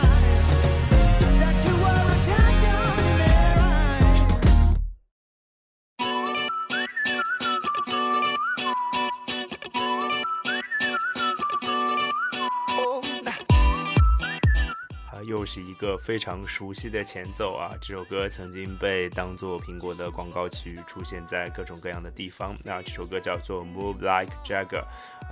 [15.56, 17.72] 是一个非常熟悉的前奏啊！
[17.80, 22.54] 这首歌曾经被当做苹果的广告曲出现在各种各样的地方。
[22.62, 24.84] 那这首歌叫做《Move Like Jagger》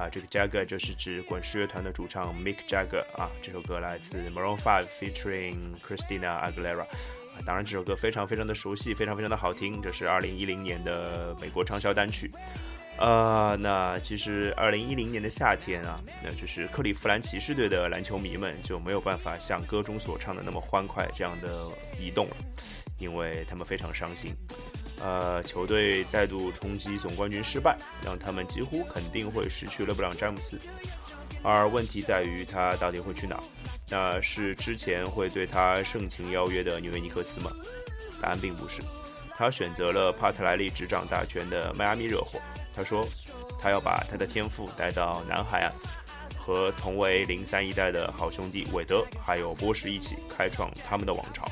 [0.02, 3.30] 啊，这个 Jagger 就是指滚石乐团的主唱 Mick Jagger 啊。
[3.42, 6.84] 这首歌来自 Maroon 5 featuring Christina Aguilera。
[6.84, 12.32] 啊，当然这首歌非常非常的熟悉，非常非常的好听，这是2010年的美国畅销单曲。
[13.04, 22.36] 呃，那其实二零一零年的夏天啊，那就是克利夫兰骑士队的篮球迷们就没有办法像歌中所唱的那么欢快这样的移动了，
[22.98, 24.34] 因为他们非常伤心。
[25.02, 30.58] 呃，球队再度冲击总冠军失败，让他们几乎肯定会失去勒布朗詹姆斯。
[31.44, 33.44] 而问题在于他到底会去哪儿？
[33.90, 37.52] 那是之前会对他盛情邀约的纽约尼克斯吗？
[38.22, 38.82] 答案并不是，
[39.36, 42.40] 他选择了帕特莱利执掌大权的迈阿密热火。
[42.76, 43.08] 他说，
[43.62, 45.72] 他要把他的天赋带到南海岸，
[46.38, 51.48] 和同为零三一代的好兄弟韦德还有波什一起开创他们的王朝。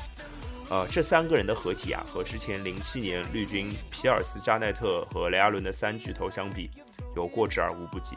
[0.70, 6.70] 呃，这三个人的合体啊，和之前零七年绿军皮尔斯、加奈特和雷阿伦的三巨头相比，
[7.14, 8.16] 有过之而无不及。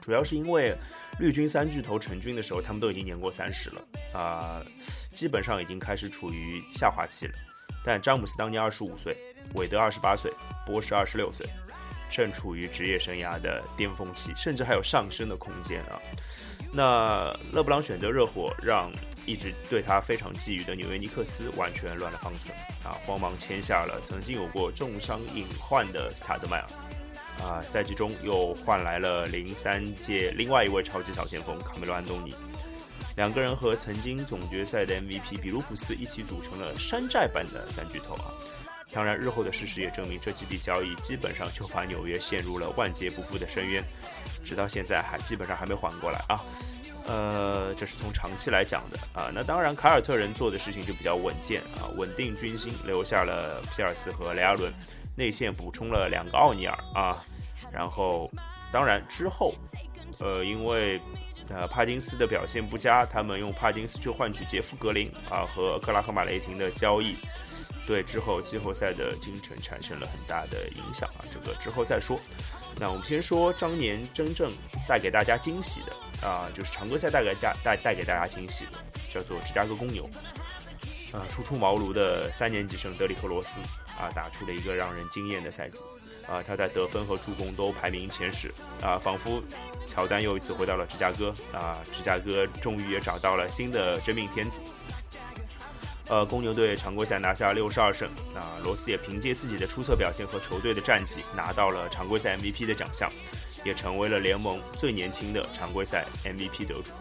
[0.00, 0.74] 主要是因为
[1.18, 3.82] 绿军三巨头成军的时候，他们都已经年过三十了
[4.18, 4.62] 啊、
[5.12, 7.34] 基本上已经开始处于下滑期了。
[7.84, 9.16] 但詹姆斯当年二十五岁，
[9.54, 10.32] 韦德二十八岁，
[10.66, 11.46] 波什二十六岁，
[12.10, 16.00] 正处于职业生涯的巅峰期，甚至还有上升的空间啊。
[16.72, 18.92] 那勒布朗选择热火，让
[19.24, 22.54] 一直对他非常觊觎的纽约尼克斯完全乱了方寸
[22.84, 22.92] 啊！
[23.06, 26.66] 慌忙签下了曾经有过重伤隐患的斯塔德迈尔
[27.42, 32.34] 啊，赛季中又换来了零三届另外一位超级小前锋卡梅罗安东尼，
[33.16, 38.28] 两个人和曾经总决赛的 MVP 比卢普斯一起组成了山寨版的三巨头啊！
[38.90, 43.84] 当然，日后的事实也证明，这几笔交易基本上就把纽约陷入了万劫不复的深渊，
[44.44, 46.40] 直到现在还基本上还没缓过来啊。
[47.06, 49.30] 呃，这是从长期来讲的啊。
[49.32, 54.72] 那当然，凯尔特人做的事情就比较稳健啊，稳定军心，留下了皮尔斯和雷阿伦，
[55.14, 57.24] 内线补充了两个奥尼尔啊。
[57.70, 58.30] 然后，
[58.72, 59.54] 当然之后，
[60.18, 61.00] 呃，因为
[61.50, 67.16] 呃帕金斯的表现不佳，他们用帕金斯去换取杰夫格林啊和克拉荷马雷霆的交易。
[67.88, 72.20] 对之后季后赛的进程产生了很大的影响啊，这个之后再说。
[72.76, 74.52] 那我们先说当年真正
[74.86, 78.72] 带给大家惊喜的啊，就是常规赛带给家带带给大家惊喜的，
[79.10, 80.04] 叫做芝加哥公牛。
[81.12, 83.58] 啊，初出茅庐的三年级生德里克罗斯
[83.98, 85.80] 啊，打出了一个让人惊艳的赛季
[86.26, 89.42] 啊，他在得分和助攻都排名前十啊，仿佛
[89.86, 94.60] 乔丹又一次回到了芝加哥啊，芝加哥终于也找到了新的真命天子。
[96.08, 103.12] 呃，公牛队常规赛拿下六十二胜，啊，罗斯也凭借自己的出色表现和球队的战绩拿到了常规赛 MVP 的奖项，
[103.62, 106.92] 也成为了联盟最年轻的常规赛 MVP 得主。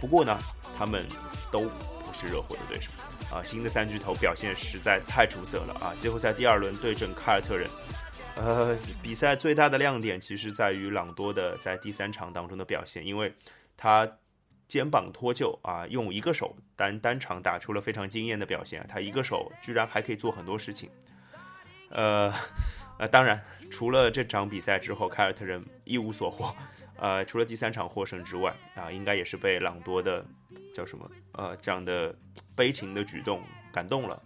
[0.00, 0.38] 不过呢，
[0.78, 1.04] 他们
[1.50, 2.88] 都不是热火的对手，
[3.34, 5.92] 啊，新的三巨头表现实在太出色了啊！
[5.98, 7.68] 季后赛第二轮对阵凯尔特人，
[8.36, 13.34] 呃，比赛最大的亮点其实在于朗多的在第三场当中的表现，因为
[13.76, 14.08] 他。
[14.68, 18.86] 肩膀脱臼啊，用一个手单单场打出了非常惊艳的表现啊。
[18.88, 20.90] 他一个手居然还可以做很多事情。
[21.90, 22.32] 呃，
[22.98, 23.40] 呃，当然，
[23.70, 26.54] 除了这场比赛之后，凯尔特人一无所获。
[26.96, 30.24] 呃，除了第三场获胜之外，啊，应该也是被朗多的
[30.74, 32.14] 叫什么呃这样的
[32.54, 34.20] 悲情的举动感动了。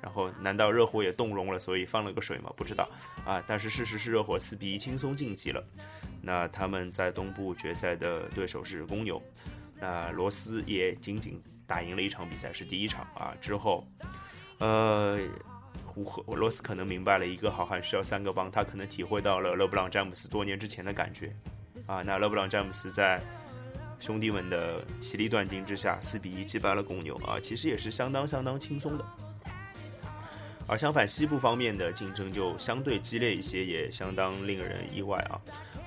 [0.00, 2.50] 然后，难道热火也动容了，所以放了个水吗？
[2.56, 2.88] 不知道
[3.24, 3.44] 啊。
[3.46, 5.62] 但是事实是，热火四比一轻松晋级了。
[6.20, 9.22] 那他们在东部决赛的对手是公牛。
[9.82, 13.34] 那罗斯也仅仅打赢了一场比赛，是第一场啊。
[13.40, 13.84] 之后，
[14.58, 15.18] 呃，
[15.84, 21.34] 胡和罗斯可能明白了一个好汉需要三个帮，他可能体会到了勒布朗詹姆斯多年之前的感觉
[21.88, 22.00] 啊。
[22.00, 23.20] 那勒布朗詹姆斯在
[23.98, 29.04] 兄弟们的齐力断金之下，四比一击败了公牛啊，其实也是相当相当轻松的。
[30.68, 35.34] 而相反，西部方面的竞争就相对激烈一些，也相当令人意外啊。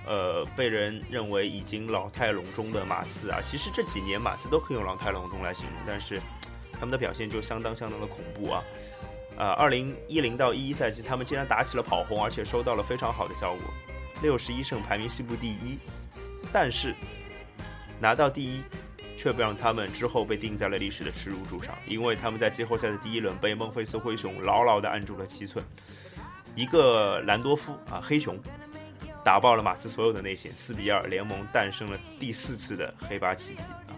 [0.05, 6.21] 呃，被人认为已经老态龙钟的马刺啊，其实这几年马刺都可以用老态龙钟来形容，但是
[6.73, 8.63] 他们的表现就相当相当的恐怖啊。
[9.37, 13.61] 呃，二零一零到一一赛季，他们竟然打起了跑轰，而且收到了非常好的效果。
[14.21, 15.77] 六十一胜排名西部第一，
[16.53, 16.95] 但是
[17.99, 18.61] 拿到第一，
[19.17, 25.65] 却不让他们之后被钉在了历史的耻辱柱上，因为他们在季后赛的第一轮被孟菲斯灰熊牢牢地按住了七寸，
[26.55, 28.39] 一个兰多夫啊黑熊
[29.25, 33.97] 打爆了马刺所有的内线，四比二，联盟诞生了第四次的黑八奇迹啊。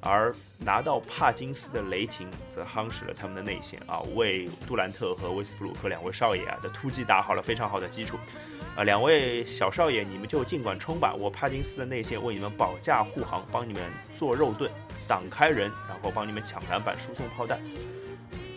[0.00, 8.16] 而拿到帕金斯的雷霆则夯实了他们的内线啊，为杜兰特和威斯布鲁克两位少爷啊的突击打好了非常好的基础。
[8.74, 11.14] 啊，两位小少爷，你们就尽管冲吧！
[11.18, 13.82] 我帕金斯的内线为你们保驾护航，帮你们
[14.14, 14.70] 做肉盾，
[15.06, 17.60] 挡开人，然后帮你们抢篮板、输送炮弹。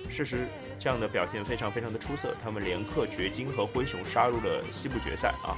[0.09, 0.47] 事实，
[0.79, 5.57] 这样的表现非常非常的出色，他们连克掘金和灰熊，杀入了西部决赛啊。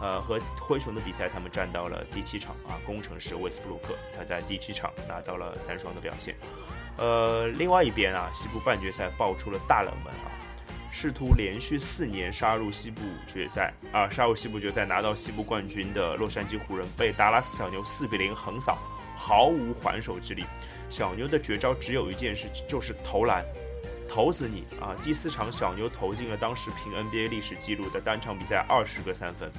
[0.00, 2.78] 呃，和灰熊的比赛，他们站到了第七场啊。
[2.84, 6.36] 工程师威斯布鲁克，他在第七场拿到了三双的表现。
[6.96, 10.30] 呃，另外一边啊，西部半决赛爆出了大冷门啊。
[10.90, 18.78] 试图连续四年杀入西部决赛啊，杀入西部决赛拿到西部冠军的洛杉矶湖人被达拉斯小牛四比零横扫，
[19.14, 20.44] 毫无还手之力。
[20.88, 23.44] 小牛的绝招只有一件事，就是投篮，
[24.08, 24.96] 投死你啊！
[25.02, 29.50] 第四场小牛投进了当时平 NBA 历史纪录的单场比赛二十个三分，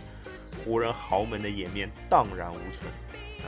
[0.66, 2.92] 湖人豪门的颜面荡然无存
[3.42, 3.46] 啊！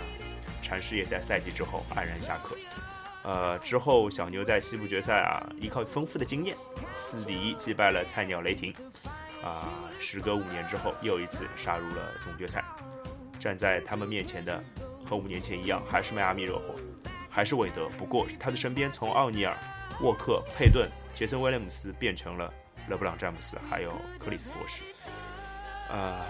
[0.62, 2.56] 禅师也在赛季之后黯然下课。
[3.24, 6.56] 呃，之后小牛在西部决赛啊，依靠丰富的经验，
[6.94, 8.74] 四比一击败了菜鸟雷霆，
[9.44, 12.64] 啊，时隔五年之后又一次杀入了总决赛。
[13.38, 14.64] 站在他们面前的
[15.06, 16.76] 和五年前一样，还是迈阿密热火，
[17.30, 19.56] 还是韦德，不过他的身边从奥尼尔、
[20.02, 22.54] 沃克、佩顿、杰森威廉姆斯变成了
[22.88, 24.82] 勒布朗詹姆斯，还有克里斯博士。
[25.90, 26.26] 啊，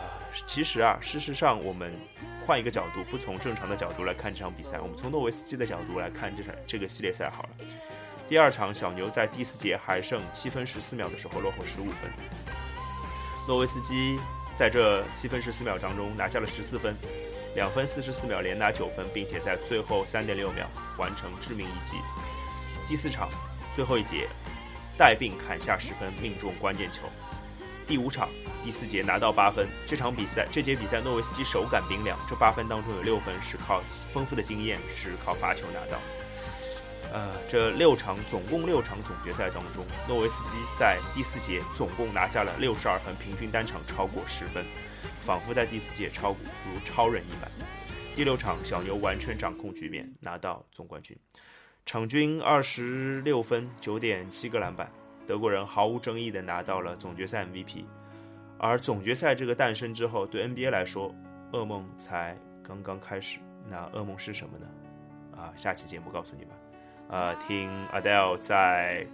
[0.47, 1.91] 其实啊，事实上我们。
[2.43, 7.49] 换一个角度，不从正常的角度来看这场比赛，我们从诺维斯基的角度来看这场这个系列赛好了。
[8.27, 12.09] 第二场，小牛在第四节还剩七分十四秒的时候落后十五分，
[13.47, 14.19] 诺维斯基
[14.55, 16.95] 在这七分十四秒当中拿下了十四分，
[17.55, 20.67] 两分四十四秒连拿九分，并且在最后三点六秒
[20.97, 21.95] 完成致命一击。
[22.87, 23.29] 第四场
[23.73, 24.27] 最后一节，
[24.97, 27.03] 带病砍下十分，命中关键球。
[27.87, 28.29] 第五场
[28.63, 33.81] 第四节拿到八分，这场比赛这节比赛诺维斯基手感冰凉，这八分当中有六分是靠
[34.13, 35.99] 丰富的经验，是靠罚球拿到。
[37.13, 44.65] 呃，这六场总共六场总决赛当中，诺维斯基在第四节总共拿下了六十二分，平均单场超过十分，
[45.19, 47.51] 仿佛在第四节超股如超人一般。
[48.15, 51.17] 第六场小牛完全掌控局面，拿到总冠军，
[51.85, 54.89] 场均二十六分，九点七个篮板。
[55.27, 57.85] 德国人毫无争议地拿到了总决赛 MVP，
[58.57, 61.13] 而总决赛这个诞生之后，对 NBA 来说，
[61.51, 63.39] 噩梦才刚刚开始。
[63.69, 64.67] 那噩梦是什么呢？
[65.37, 66.51] 啊，下期节目告诉你吧。
[67.09, 69.05] 呃，听 Adele 在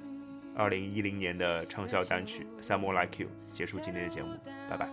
[0.56, 4.30] 二零一零年的畅销单曲《Someone Like You》结束今天的节目，
[4.70, 4.88] 拜拜。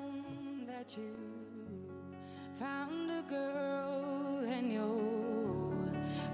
[2.56, 5.23] found a girl and you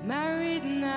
[0.04, 0.90] married now.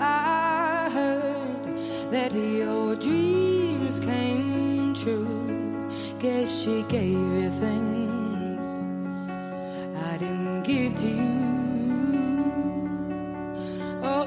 [0.00, 1.76] I heard
[2.10, 5.90] that your dreams came true.
[6.18, 8.66] Guess she gave you things
[9.96, 11.44] I didn't give to you.
[14.02, 14.26] Oh,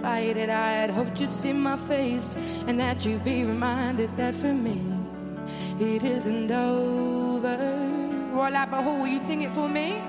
[0.00, 0.50] Fight it.
[0.50, 2.36] I had hoped you'd see my face
[2.66, 4.80] and that you'd be reminded that for me
[5.78, 7.56] it isn't over.
[8.32, 10.00] Roy Lapaho, will you sing it for me?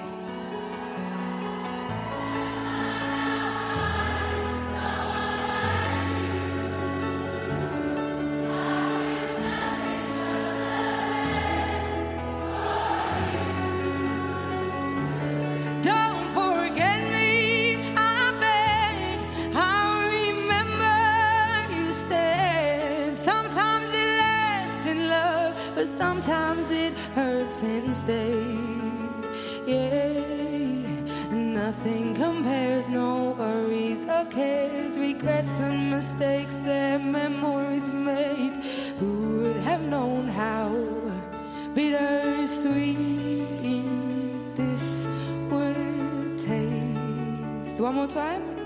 [25.75, 28.45] But sometimes it hurts instead.
[29.65, 38.55] Yeah, nothing compares, no worries or cares, regrets and mistakes that memories made.
[38.99, 40.69] Who would have known how
[41.73, 42.95] bittersweet
[44.55, 45.07] this
[45.49, 47.79] would taste?
[47.79, 48.60] One more time.